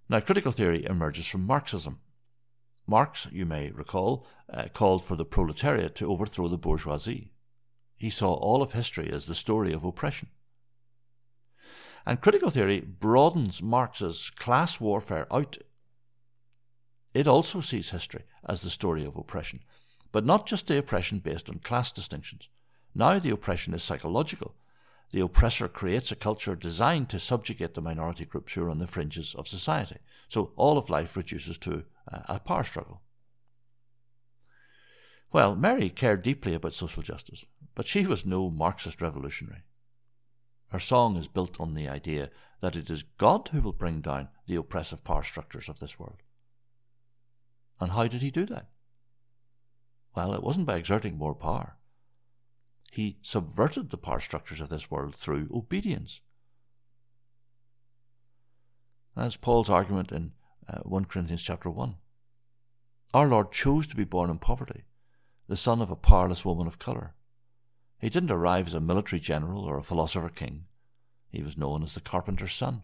Now, 0.10 0.22
critical 0.22 0.52
theory 0.52 0.86
emerges 0.86 1.28
from 1.28 1.46
Marxism. 1.46 2.00
Marx, 2.88 3.28
you 3.32 3.46
may 3.46 3.72
recall, 3.72 4.26
uh, 4.52 4.70
called 4.74 5.04
for 5.04 5.18
the 5.18 5.26
proletariat 5.26 5.94
to 5.96 6.10
overthrow 6.10 6.48
the 6.48 6.58
bourgeoisie. 6.58 7.34
He 7.98 8.12
saw 8.12 8.34
all 8.34 8.62
of 8.62 8.72
history 8.72 9.10
as 9.12 9.26
the 9.26 9.36
story 9.36 9.74
of 9.74 9.84
oppression. 9.84 10.30
And 12.06 12.22
critical 12.22 12.52
theory 12.52 12.80
broadens 12.80 13.62
Marx's 13.62 14.30
class 14.30 14.80
warfare 14.80 15.28
out. 15.30 15.58
It 17.14 17.28
also 17.28 17.60
sees 17.60 17.90
history 17.90 18.24
as 18.48 18.62
the 18.62 18.70
story 18.70 19.04
of 19.04 19.18
oppression, 19.18 19.62
but 20.12 20.26
not 20.26 20.46
just 20.46 20.68
the 20.68 20.78
oppression 20.78 21.20
based 21.20 21.50
on 21.50 21.60
class 21.60 21.92
distinctions. 21.92 22.48
Now 22.96 23.20
the 23.20 23.32
oppression 23.32 23.74
is 23.74 23.84
psychological. 23.84 24.56
The 25.12 25.22
oppressor 25.22 25.68
creates 25.68 26.12
a 26.12 26.16
culture 26.16 26.56
designed 26.56 27.10
to 27.10 27.20
subjugate 27.20 27.74
the 27.74 27.82
minority 27.82 28.26
groups 28.26 28.54
who 28.54 28.64
are 28.64 28.70
on 28.70 28.80
the 28.80 28.88
fringes 28.88 29.36
of 29.36 29.48
society. 29.48 29.98
So 30.28 30.52
all 30.56 30.78
of 30.78 30.90
life 30.90 31.18
reduces 31.18 31.58
to 31.60 31.84
uh, 32.12 32.20
a 32.28 32.40
power 32.40 32.64
struggle. 32.64 33.02
Well, 35.32 35.56
Mary 35.56 35.90
cared 35.90 36.24
deeply 36.24 36.54
about 36.54 36.74
social 36.74 37.04
justice, 37.04 37.46
but 37.76 37.88
she 37.88 38.06
was 38.06 38.26
no 38.26 38.50
Marxist 38.50 39.02
revolutionary. 39.02 39.64
Her 40.70 40.80
song 40.80 41.16
is 41.16 41.28
built 41.28 41.60
on 41.60 41.74
the 41.74 41.88
idea 41.88 42.30
that 42.62 42.76
it 42.76 42.90
is 42.90 43.04
God 43.18 43.50
who 43.52 43.62
will 43.62 43.74
bring 43.74 44.02
down 44.02 44.30
the 44.48 44.56
oppressive 44.56 45.04
power 45.04 45.24
structures 45.24 45.70
of 45.70 45.80
this 45.80 46.00
world. 46.00 46.24
And 47.80 47.92
how 47.92 48.08
did 48.08 48.22
he 48.22 48.32
do 48.32 48.46
that? 48.48 48.68
Well, 50.16 50.34
it 50.34 50.44
wasn't 50.44 50.66
by 50.66 50.78
exerting 50.78 51.18
more 51.18 51.36
power. 51.36 51.78
He 52.92 53.20
subverted 53.22 53.90
the 53.90 53.98
power 53.98 54.20
structures 54.20 54.60
of 54.60 54.70
this 54.70 54.90
world 54.90 55.16
through 55.16 55.50
obedience. 55.54 56.22
That's 59.16 59.38
Paul's 59.38 59.70
argument 59.70 60.12
in 60.12 60.32
uh, 60.68 60.80
1 60.80 61.06
Corinthians 61.06 61.44
chapter 61.44 61.70
1. 61.70 61.96
Our 63.14 63.28
Lord 63.28 63.52
chose 63.52 63.88
to 63.88 63.96
be 63.96 64.04
born 64.04 64.30
in 64.30 64.40
poverty, 64.40 64.86
the 65.48 65.56
son 65.56 65.82
of 65.82 65.90
a 65.90 65.96
powerless 65.96 66.44
woman 66.44 66.68
of 66.68 66.80
colour. 66.80 67.14
He 68.00 68.10
didn't 68.10 68.32
arrive 68.32 68.68
as 68.68 68.74
a 68.74 68.82
military 68.82 69.20
general 69.20 69.64
or 69.64 69.78
a 69.78 69.84
philosopher 69.84 70.30
king. 70.30 70.66
He 71.30 71.42
was 71.42 71.58
known 71.58 71.84
as 71.84 71.94
the 71.94 72.02
carpenter's 72.02 72.54
son. 72.54 72.84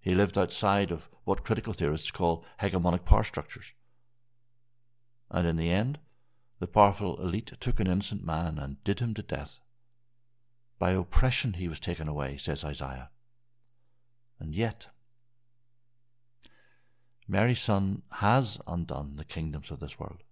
He 0.00 0.14
lived 0.14 0.38
outside 0.38 0.90
of 0.90 1.08
what 1.24 1.44
critical 1.44 1.72
theorists 1.72 2.10
call 2.10 2.44
hegemonic 2.60 3.04
power 3.04 3.24
structures. 3.24 3.72
And 5.30 5.46
in 5.46 5.56
the 5.56 5.70
end, 5.70 5.98
the 6.58 6.66
powerful 6.66 7.20
elite 7.20 7.52
took 7.60 7.80
an 7.80 7.86
innocent 7.86 8.24
man 8.24 8.58
and 8.58 8.82
did 8.84 9.00
him 9.00 9.14
to 9.14 9.22
death. 9.22 9.60
By 10.78 10.92
oppression 10.92 11.54
he 11.54 11.68
was 11.68 11.80
taken 11.80 12.08
away, 12.08 12.36
says 12.36 12.64
Isaiah. 12.64 13.10
And 14.38 14.54
yet, 14.54 14.86
Mary's 17.26 17.60
Son 17.60 18.02
has 18.12 18.58
undone 18.66 19.16
the 19.16 19.24
kingdoms 19.24 19.70
of 19.70 19.80
this 19.80 19.98
world. 19.98 20.22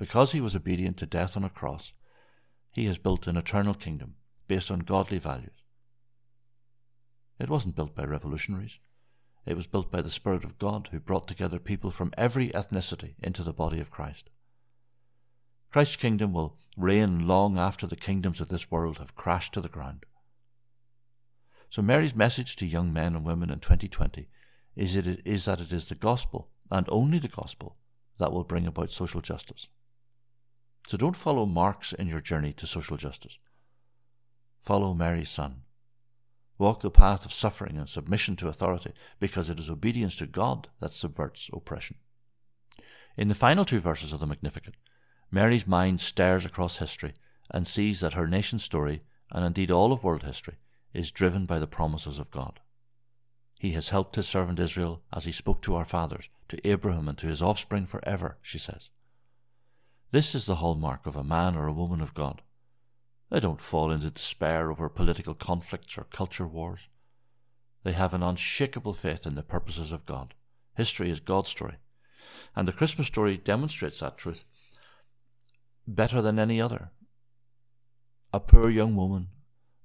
Because 0.00 0.32
he 0.32 0.40
was 0.40 0.56
obedient 0.56 0.96
to 0.96 1.06
death 1.06 1.36
on 1.36 1.44
a 1.44 1.50
cross, 1.50 1.92
he 2.72 2.86
has 2.86 2.96
built 2.96 3.26
an 3.26 3.36
eternal 3.36 3.74
kingdom 3.74 4.14
based 4.48 4.70
on 4.70 4.78
godly 4.78 5.18
values. 5.18 5.62
It 7.38 7.50
wasn't 7.50 7.76
built 7.76 7.94
by 7.94 8.04
revolutionaries. 8.04 8.78
It 9.44 9.56
was 9.56 9.66
built 9.66 9.90
by 9.90 10.00
the 10.00 10.10
Spirit 10.10 10.42
of 10.42 10.58
God 10.58 10.88
who 10.90 11.00
brought 11.00 11.28
together 11.28 11.58
people 11.58 11.90
from 11.90 12.14
every 12.16 12.48
ethnicity 12.48 13.12
into 13.22 13.42
the 13.42 13.52
body 13.52 13.78
of 13.78 13.90
Christ. 13.90 14.30
Christ's 15.70 15.96
kingdom 15.96 16.32
will 16.32 16.56
reign 16.78 17.28
long 17.28 17.58
after 17.58 17.86
the 17.86 17.94
kingdoms 17.94 18.40
of 18.40 18.48
this 18.48 18.70
world 18.70 18.96
have 18.96 19.14
crashed 19.14 19.52
to 19.52 19.60
the 19.60 19.68
ground. 19.68 20.06
So 21.68 21.82
Mary's 21.82 22.16
message 22.16 22.56
to 22.56 22.66
young 22.66 22.90
men 22.90 23.14
and 23.14 23.22
women 23.22 23.50
in 23.50 23.60
2020 23.60 24.28
is, 24.76 24.96
it, 24.96 25.20
is 25.26 25.44
that 25.44 25.60
it 25.60 25.74
is 25.74 25.90
the 25.90 25.94
gospel, 25.94 26.48
and 26.70 26.88
only 26.88 27.18
the 27.18 27.28
gospel, 27.28 27.76
that 28.16 28.32
will 28.32 28.44
bring 28.44 28.66
about 28.66 28.92
social 28.92 29.20
justice. 29.20 29.68
So 30.88 30.96
don't 30.96 31.16
follow 31.16 31.46
Marx 31.46 31.92
in 31.92 32.08
your 32.08 32.20
journey 32.20 32.52
to 32.54 32.66
social 32.66 32.96
justice. 32.96 33.38
Follow 34.60 34.92
Mary's 34.92 35.30
Son. 35.30 35.62
Walk 36.58 36.80
the 36.80 36.90
path 36.90 37.24
of 37.24 37.32
suffering 37.32 37.78
and 37.78 37.88
submission 37.88 38.36
to 38.36 38.48
authority, 38.48 38.92
because 39.18 39.48
it 39.48 39.58
is 39.58 39.70
obedience 39.70 40.14
to 40.16 40.26
God 40.26 40.68
that 40.80 40.92
subverts 40.92 41.48
oppression. 41.52 41.96
In 43.16 43.28
the 43.28 43.34
final 43.34 43.64
two 43.64 43.80
verses 43.80 44.12
of 44.12 44.20
the 44.20 44.26
Magnificat, 44.26 44.74
Mary's 45.30 45.66
mind 45.66 46.00
stares 46.00 46.44
across 46.44 46.78
history 46.78 47.14
and 47.50 47.66
sees 47.66 48.00
that 48.00 48.12
her 48.14 48.26
nation's 48.26 48.64
story, 48.64 49.02
and 49.30 49.44
indeed 49.44 49.70
all 49.70 49.92
of 49.92 50.04
world 50.04 50.22
history, 50.22 50.56
is 50.92 51.10
driven 51.10 51.46
by 51.46 51.58
the 51.58 51.66
promises 51.66 52.18
of 52.18 52.30
God. 52.30 52.60
He 53.58 53.72
has 53.72 53.90
helped 53.90 54.16
his 54.16 54.28
servant 54.28 54.58
Israel 54.58 55.02
as 55.12 55.24
he 55.24 55.32
spoke 55.32 55.62
to 55.62 55.76
our 55.76 55.84
fathers, 55.84 56.28
to 56.48 56.66
Abraham 56.66 57.08
and 57.08 57.18
to 57.18 57.26
his 57.26 57.42
offspring 57.42 57.86
forever, 57.86 58.38
she 58.42 58.58
says. 58.58 58.90
This 60.12 60.34
is 60.34 60.46
the 60.46 60.56
hallmark 60.56 61.06
of 61.06 61.14
a 61.14 61.24
man 61.24 61.54
or 61.54 61.66
a 61.66 61.72
woman 61.72 62.00
of 62.00 62.14
God. 62.14 62.42
They 63.30 63.38
don't 63.38 63.60
fall 63.60 63.92
into 63.92 64.10
despair 64.10 64.70
over 64.70 64.88
political 64.88 65.34
conflicts 65.34 65.96
or 65.96 66.04
culture 66.04 66.46
wars. 66.46 66.88
They 67.84 67.92
have 67.92 68.12
an 68.12 68.22
unshakable 68.22 68.94
faith 68.94 69.24
in 69.24 69.36
the 69.36 69.42
purposes 69.42 69.92
of 69.92 70.06
God. 70.06 70.34
History 70.76 71.10
is 71.10 71.20
God's 71.20 71.48
story. 71.48 71.76
And 72.56 72.66
the 72.66 72.72
Christmas 72.72 73.06
story 73.06 73.36
demonstrates 73.36 74.00
that 74.00 74.18
truth 74.18 74.44
better 75.86 76.20
than 76.20 76.38
any 76.38 76.60
other. 76.60 76.90
A 78.32 78.40
poor 78.40 78.68
young 78.68 78.96
woman 78.96 79.28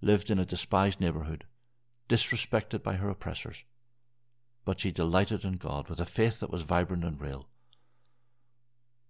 lived 0.01 0.29
in 0.29 0.39
a 0.39 0.45
despised 0.45 0.99
neighbourhood 0.99 1.45
disrespected 2.09 2.83
by 2.83 2.93
her 2.93 3.09
oppressors. 3.09 3.63
But 4.63 4.79
she 4.79 4.91
delighted 4.91 5.43
in 5.43 5.57
God 5.57 5.89
with 5.89 5.99
a 5.99 6.05
faith 6.05 6.39
that 6.39 6.51
was 6.51 6.63
vibrant 6.63 7.03
and 7.03 7.19
real. 7.19 7.47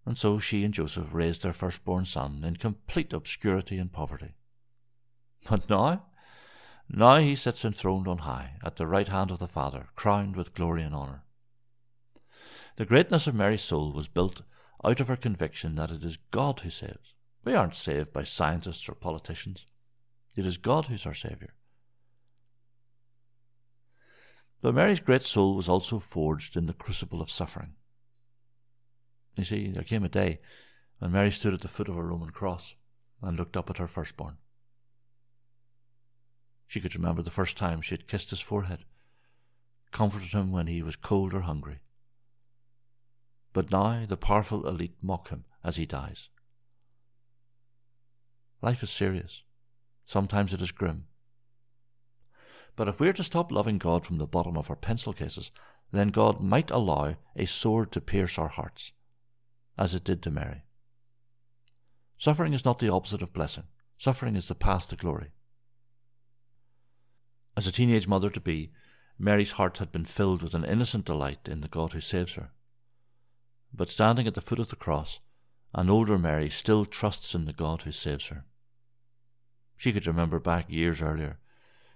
And 0.05 0.17
so 0.17 0.39
she 0.39 0.63
and 0.63 0.73
Joseph 0.73 1.13
raised 1.13 1.41
their 1.41 1.53
firstborn 1.53 2.05
son 2.05 2.43
in 2.43 2.57
complete 2.57 3.11
obscurity 3.11 3.77
and 3.77 3.91
poverty. 3.91 4.35
But 5.49 5.69
now, 5.69 6.05
now 6.89 7.17
he 7.17 7.35
sits 7.35 7.65
enthroned 7.65 8.07
on 8.07 8.19
high 8.19 8.57
at 8.63 8.75
the 8.75 8.87
right 8.87 9.07
hand 9.07 9.31
of 9.31 9.39
the 9.39 9.47
Father, 9.47 9.89
crowned 9.95 10.35
with 10.35 10.53
glory 10.53 10.83
and 10.83 10.93
honour. 10.93 11.23
The 12.75 12.85
greatness 12.85 13.25
of 13.25 13.35
Mary's 13.35 13.63
soul 13.63 13.91
was 13.91 14.07
built 14.07 14.41
out 14.83 14.99
of 14.99 15.07
her 15.07 15.15
conviction 15.15 15.75
that 15.75 15.91
it 15.91 16.03
is 16.03 16.17
God 16.31 16.59
who 16.59 16.69
saves. 16.69 17.13
We 17.43 17.53
aren't 17.53 17.75
saved 17.75 18.13
by 18.13 18.23
scientists 18.23 18.87
or 18.89 18.93
politicians. 18.93 19.65
It 20.35 20.45
is 20.45 20.57
God 20.57 20.85
who's 20.85 21.05
our 21.05 21.13
Saviour. 21.13 21.53
But 24.61 24.75
Mary's 24.75 24.99
great 24.99 25.23
soul 25.23 25.55
was 25.55 25.69
also 25.69 25.99
forged 25.99 26.57
in 26.57 26.65
the 26.65 26.73
crucible 26.73 27.21
of 27.21 27.31
suffering. 27.31 27.73
You 29.35 29.43
see, 29.43 29.69
there 29.71 29.83
came 29.83 30.03
a 30.03 30.09
day 30.09 30.39
when 30.99 31.11
Mary 31.11 31.31
stood 31.31 31.53
at 31.53 31.61
the 31.61 31.67
foot 31.67 31.89
of 31.89 31.97
a 31.97 32.03
Roman 32.03 32.29
cross 32.29 32.75
and 33.21 33.37
looked 33.37 33.57
up 33.57 33.69
at 33.69 33.77
her 33.77 33.87
firstborn. 33.87 34.37
She 36.67 36.79
could 36.79 36.95
remember 36.95 37.21
the 37.21 37.31
first 37.31 37.57
time 37.57 37.81
she 37.81 37.93
had 37.93 38.07
kissed 38.07 38.29
his 38.29 38.39
forehead, 38.39 38.85
comforted 39.91 40.29
him 40.29 40.51
when 40.51 40.67
he 40.67 40.81
was 40.81 40.95
cold 40.95 41.33
or 41.33 41.41
hungry. 41.41 41.79
But 43.53 43.71
now 43.71 44.05
the 44.05 44.17
powerful 44.17 44.67
elite 44.67 44.97
mock 45.01 45.29
him 45.29 45.45
as 45.63 45.75
he 45.75 45.85
dies. 45.85 46.29
Life 48.61 48.83
is 48.83 48.89
serious. 48.89 49.43
Sometimes 50.05 50.53
it 50.53 50.61
is 50.61 50.71
grim. 50.71 51.05
But 52.75 52.87
if 52.87 52.99
we're 52.99 53.13
to 53.13 53.23
stop 53.23 53.51
loving 53.51 53.77
God 53.77 54.05
from 54.05 54.17
the 54.17 54.27
bottom 54.27 54.57
of 54.57 54.69
our 54.69 54.75
pencil 54.75 55.13
cases, 55.13 55.51
then 55.91 56.09
God 56.09 56.41
might 56.41 56.71
allow 56.71 57.15
a 57.35 57.45
sword 57.45 57.91
to 57.93 58.01
pierce 58.01 58.37
our 58.37 58.49
hearts, 58.49 58.91
as 59.77 59.93
it 59.93 60.03
did 60.03 60.21
to 60.23 60.31
Mary. 60.31 60.63
Suffering 62.17 62.53
is 62.53 62.65
not 62.65 62.79
the 62.79 62.91
opposite 62.91 63.21
of 63.21 63.33
blessing. 63.33 63.65
Suffering 63.97 64.35
is 64.35 64.47
the 64.47 64.55
path 64.55 64.87
to 64.89 64.95
glory. 64.95 65.31
As 67.57 67.67
a 67.67 67.71
teenage 67.71 68.07
mother 68.07 68.29
to 68.29 68.39
be, 68.39 68.71
Mary's 69.17 69.53
heart 69.53 69.77
had 69.77 69.91
been 69.91 70.05
filled 70.05 70.41
with 70.41 70.53
an 70.53 70.65
innocent 70.65 71.05
delight 71.05 71.47
in 71.47 71.61
the 71.61 71.67
God 71.67 71.93
who 71.93 72.01
saves 72.01 72.35
her. 72.35 72.51
But 73.73 73.89
standing 73.89 74.27
at 74.27 74.33
the 74.33 74.41
foot 74.41 74.59
of 74.59 74.69
the 74.69 74.75
cross, 74.75 75.19
an 75.73 75.89
older 75.89 76.17
Mary 76.17 76.49
still 76.49 76.85
trusts 76.85 77.33
in 77.33 77.45
the 77.45 77.53
God 77.53 77.83
who 77.83 77.91
saves 77.91 78.27
her. 78.27 78.45
She 79.77 79.91
could 79.91 80.07
remember 80.07 80.39
back 80.39 80.69
years 80.69 81.01
earlier 81.01 81.39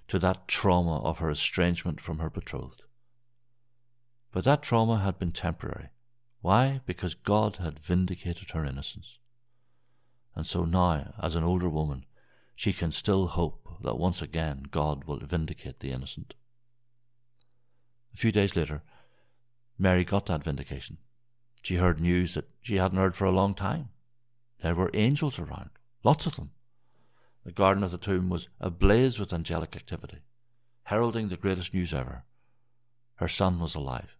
to 0.09 0.19
that 0.19 0.47
trauma 0.47 1.01
of 1.01 1.19
her 1.19 1.29
estrangement 1.29 2.01
from 2.01 2.19
her 2.19 2.29
betrothed. 2.29 2.83
But 4.31 4.43
that 4.43 4.61
trauma 4.61 4.99
had 4.99 5.19
been 5.19 5.31
temporary. 5.31 5.89
Why? 6.41 6.81
Because 6.85 7.15
God 7.15 7.57
had 7.57 7.79
vindicated 7.79 8.51
her 8.51 8.65
innocence. 8.65 9.19
And 10.35 10.47
so 10.47 10.63
now, 10.63 11.13
as 11.21 11.35
an 11.35 11.43
older 11.43 11.67
woman, 11.67 12.05
she 12.55 12.71
can 12.71 12.91
still 12.91 13.27
hope 13.27 13.67
that 13.81 13.97
once 13.97 14.21
again 14.21 14.65
God 14.71 15.05
will 15.05 15.19
vindicate 15.19 15.79
the 15.79 15.91
innocent. 15.91 16.33
A 18.13 18.17
few 18.17 18.31
days 18.31 18.55
later, 18.55 18.81
Mary 19.77 20.03
got 20.03 20.25
that 20.27 20.43
vindication. 20.43 20.97
She 21.61 21.75
heard 21.75 21.99
news 21.99 22.33
that 22.33 22.49
she 22.61 22.77
hadn't 22.77 22.97
heard 22.97 23.15
for 23.15 23.25
a 23.25 23.31
long 23.31 23.53
time. 23.53 23.89
There 24.61 24.75
were 24.75 24.91
angels 24.93 25.39
around, 25.39 25.69
lots 26.03 26.25
of 26.25 26.35
them. 26.35 26.51
The 27.45 27.51
garden 27.51 27.83
of 27.83 27.91
the 27.91 27.97
tomb 27.97 28.29
was 28.29 28.49
ablaze 28.59 29.19
with 29.19 29.33
angelic 29.33 29.75
activity, 29.75 30.19
heralding 30.83 31.29
the 31.29 31.37
greatest 31.37 31.73
news 31.73 31.93
ever. 31.93 32.23
Her 33.15 33.27
son 33.27 33.59
was 33.59 33.75
alive. 33.75 34.15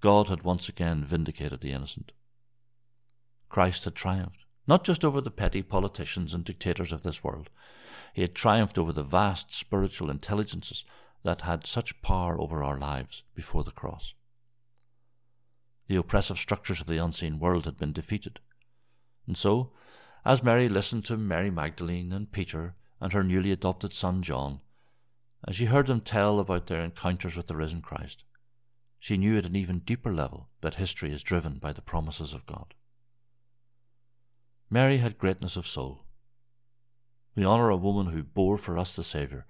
God 0.00 0.28
had 0.28 0.42
once 0.42 0.68
again 0.68 1.04
vindicated 1.04 1.60
the 1.60 1.72
innocent. 1.72 2.12
Christ 3.48 3.84
had 3.84 3.94
triumphed, 3.94 4.44
not 4.66 4.84
just 4.84 5.04
over 5.04 5.20
the 5.20 5.30
petty 5.30 5.62
politicians 5.62 6.34
and 6.34 6.44
dictators 6.44 6.92
of 6.92 7.02
this 7.02 7.24
world. 7.24 7.50
He 8.12 8.22
had 8.22 8.34
triumphed 8.34 8.78
over 8.78 8.92
the 8.92 9.02
vast 9.02 9.50
spiritual 9.50 10.10
intelligences 10.10 10.84
that 11.24 11.42
had 11.42 11.66
such 11.66 12.00
power 12.02 12.40
over 12.40 12.62
our 12.62 12.78
lives 12.78 13.22
before 13.34 13.64
the 13.64 13.70
cross. 13.70 14.14
The 15.88 15.96
oppressive 15.96 16.38
structures 16.38 16.80
of 16.80 16.86
the 16.86 16.98
unseen 16.98 17.38
world 17.38 17.64
had 17.64 17.78
been 17.78 17.92
defeated. 17.92 18.40
And 19.26 19.36
so, 19.36 19.72
as 20.24 20.42
Mary 20.42 20.68
listened 20.68 21.04
to 21.06 21.16
Mary 21.16 21.50
Magdalene 21.50 22.12
and 22.12 22.30
Peter 22.30 22.74
and 23.00 23.12
her 23.12 23.24
newly 23.24 23.52
adopted 23.52 23.92
son 23.92 24.22
John, 24.22 24.60
as 25.46 25.56
she 25.56 25.66
heard 25.66 25.86
them 25.86 26.00
tell 26.00 26.40
about 26.40 26.66
their 26.66 26.82
encounters 26.82 27.36
with 27.36 27.46
the 27.46 27.56
risen 27.56 27.80
Christ, 27.80 28.24
she 28.98 29.16
knew 29.16 29.36
at 29.36 29.46
an 29.46 29.56
even 29.56 29.80
deeper 29.80 30.12
level 30.12 30.48
that 30.60 30.74
history 30.74 31.12
is 31.12 31.22
driven 31.22 31.58
by 31.58 31.72
the 31.72 31.82
promises 31.82 32.34
of 32.34 32.46
God. 32.46 32.74
Mary 34.70 34.98
had 34.98 35.18
greatness 35.18 35.56
of 35.56 35.66
soul. 35.66 36.04
We 37.34 37.46
honour 37.46 37.70
a 37.70 37.76
woman 37.76 38.12
who 38.12 38.22
bore 38.22 38.58
for 38.58 38.76
us 38.76 38.96
the 38.96 39.04
Saviour, 39.04 39.46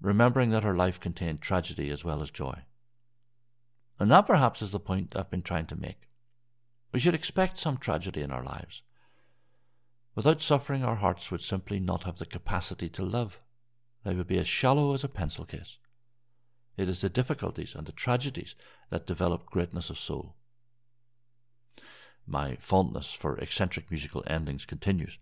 remembering 0.00 0.50
that 0.50 0.64
her 0.64 0.74
life 0.74 1.00
contained 1.00 1.40
tragedy 1.40 1.90
as 1.90 2.04
well 2.04 2.22
as 2.22 2.30
joy. 2.30 2.62
And 3.98 4.10
that 4.10 4.26
perhaps 4.26 4.62
is 4.62 4.70
the 4.70 4.80
point 4.80 5.14
I've 5.14 5.30
been 5.30 5.42
trying 5.42 5.66
to 5.66 5.76
make. 5.76 6.08
We 6.92 7.00
should 7.00 7.14
expect 7.14 7.58
some 7.58 7.76
tragedy 7.76 8.22
in 8.22 8.30
our 8.30 8.42
lives. 8.42 8.82
Without 10.14 10.40
suffering, 10.40 10.84
our 10.84 10.96
hearts 10.96 11.30
would 11.30 11.42
simply 11.42 11.78
not 11.78 12.04
have 12.04 12.16
the 12.16 12.26
capacity 12.26 12.88
to 12.90 13.02
love. 13.02 13.40
They 14.04 14.14
would 14.14 14.26
be 14.26 14.38
as 14.38 14.48
shallow 14.48 14.94
as 14.94 15.04
a 15.04 15.08
pencil 15.08 15.44
case. 15.44 15.76
It 16.80 16.88
is 16.88 17.02
the 17.02 17.10
difficulties 17.10 17.74
and 17.74 17.86
the 17.86 17.92
tragedies 17.92 18.54
that 18.88 19.06
develop 19.06 19.44
greatness 19.44 19.90
of 19.90 19.98
soul. 19.98 20.34
My 22.26 22.56
fondness 22.58 23.12
for 23.12 23.36
eccentric 23.36 23.90
musical 23.90 24.24
endings 24.26 24.64
continues. 24.64 25.18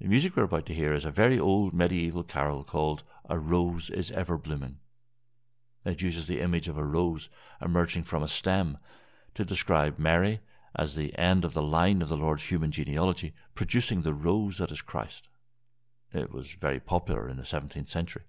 The 0.00 0.08
music 0.08 0.34
we're 0.34 0.44
about 0.44 0.64
to 0.64 0.74
hear 0.74 0.94
is 0.94 1.04
a 1.04 1.10
very 1.10 1.38
old 1.38 1.74
medieval 1.74 2.22
carol 2.22 2.64
called 2.64 3.02
A 3.28 3.38
Rose 3.38 3.90
is 3.90 4.10
Ever 4.12 4.38
Blooming. 4.38 4.78
It 5.84 6.00
uses 6.00 6.26
the 6.26 6.40
image 6.40 6.68
of 6.68 6.78
a 6.78 6.84
rose 6.86 7.28
emerging 7.60 8.04
from 8.04 8.22
a 8.22 8.26
stem 8.26 8.78
to 9.34 9.44
describe 9.44 9.98
Mary 9.98 10.40
as 10.74 10.94
the 10.94 11.14
end 11.18 11.44
of 11.44 11.52
the 11.52 11.60
line 11.60 12.00
of 12.00 12.08
the 12.08 12.16
Lord's 12.16 12.50
human 12.50 12.70
genealogy, 12.70 13.34
producing 13.54 14.00
the 14.00 14.14
rose 14.14 14.56
that 14.56 14.72
is 14.72 14.80
Christ. 14.80 15.28
It 16.14 16.32
was 16.32 16.52
very 16.52 16.80
popular 16.80 17.28
in 17.28 17.36
the 17.36 17.42
17th 17.42 17.88
century. 17.88 18.22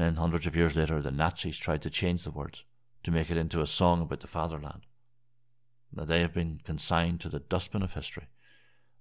Then, 0.00 0.16
hundreds 0.16 0.46
of 0.46 0.56
years 0.56 0.74
later, 0.74 1.02
the 1.02 1.10
Nazis 1.10 1.58
tried 1.58 1.82
to 1.82 1.90
change 1.90 2.24
the 2.24 2.30
words 2.30 2.64
to 3.02 3.10
make 3.10 3.30
it 3.30 3.36
into 3.36 3.60
a 3.60 3.66
song 3.66 4.00
about 4.00 4.20
the 4.20 4.26
fatherland. 4.26 4.86
Now, 5.92 6.06
they 6.06 6.22
have 6.22 6.32
been 6.32 6.62
consigned 6.64 7.20
to 7.20 7.28
the 7.28 7.38
dustbin 7.38 7.82
of 7.82 7.92
history, 7.92 8.28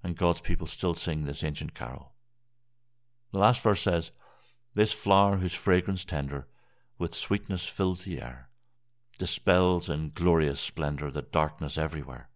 and 0.03 0.17
God's 0.17 0.41
people 0.41 0.67
still 0.67 0.95
sing 0.95 1.23
this 1.23 1.41
ancient 1.41 1.73
carol. 1.73 2.11
The 3.31 3.39
last 3.39 3.61
verse 3.61 3.79
says, 3.79 4.11
This 4.73 4.91
flower 4.91 5.37
whose 5.37 5.53
fragrance 5.53 6.03
tender 6.03 6.47
with 6.97 7.13
sweetness 7.13 7.65
fills 7.65 8.03
the 8.03 8.21
air, 8.21 8.49
dispels 9.17 9.87
in 9.87 10.11
glorious 10.13 10.59
splendour 10.59 11.11
the 11.11 11.21
darkness 11.21 11.77
everywhere. 11.77 12.27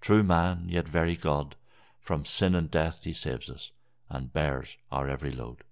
True 0.00 0.22
man, 0.22 0.64
yet 0.70 0.88
very 0.88 1.14
God, 1.14 1.56
from 2.00 2.24
sin 2.24 2.54
and 2.54 2.70
death 2.70 3.04
he 3.04 3.12
saves 3.12 3.50
us, 3.50 3.70
and 4.08 4.32
bears 4.32 4.78
our 4.90 5.10
every 5.10 5.30
load. 5.30 5.62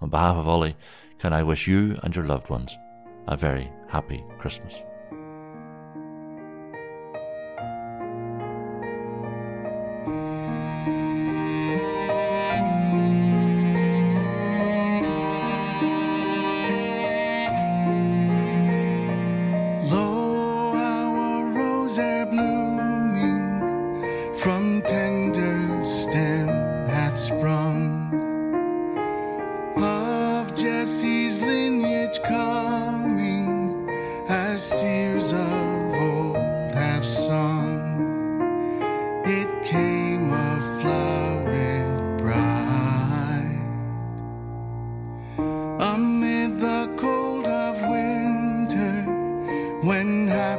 On 0.00 0.08
behalf 0.08 0.36
of 0.36 0.48
Ollie, 0.48 0.76
can 1.18 1.32
I 1.32 1.42
wish 1.42 1.66
you 1.66 1.98
and 2.02 2.14
your 2.14 2.26
loved 2.26 2.50
ones 2.50 2.76
a 3.26 3.36
very 3.36 3.70
happy 3.88 4.24
Christmas. 4.38 4.82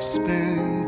spend 0.09 0.78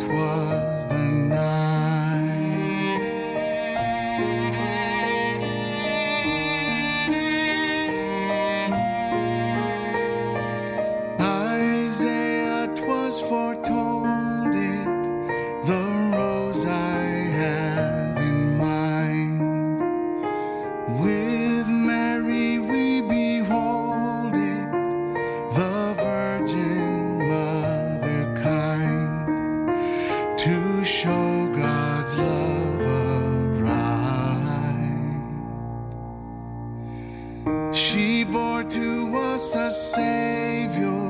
us 39.42 39.56
a 39.56 39.72
savior 39.72 41.10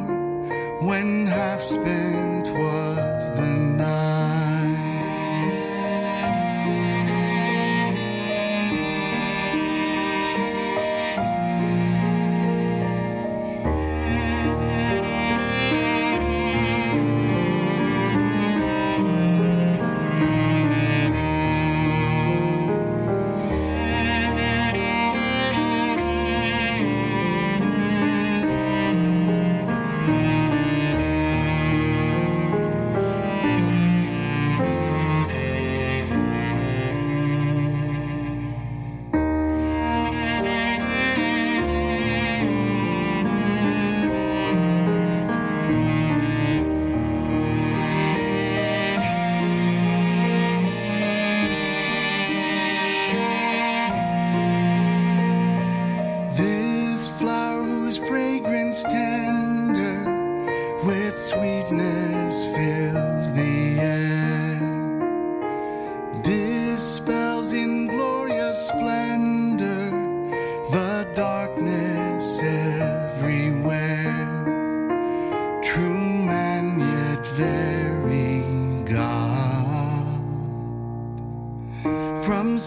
when 0.88 1.26
half 1.26 1.62
spent 1.62 2.48
was. 2.58 2.90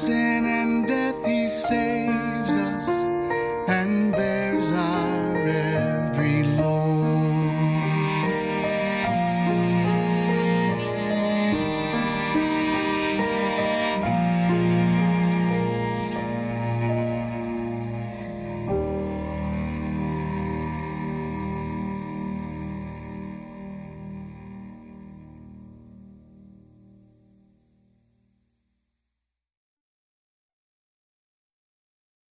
Very 0.03 0.54